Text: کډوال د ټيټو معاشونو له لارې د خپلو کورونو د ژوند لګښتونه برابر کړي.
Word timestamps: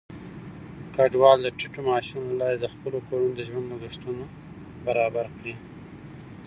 کډوال 0.95 1.37
د 1.43 1.47
ټيټو 1.57 1.81
معاشونو 1.87 2.27
له 2.31 2.35
لارې 2.41 2.57
د 2.59 2.65
خپلو 2.73 2.97
کورونو 3.07 3.33
د 3.35 3.41
ژوند 3.47 3.67
لګښتونه 3.71 4.23
برابر 4.85 5.25
کړي. 5.37 5.55